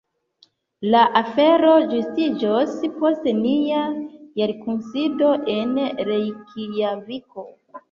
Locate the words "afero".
1.19-1.73